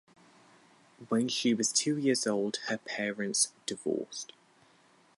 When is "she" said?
1.27-1.53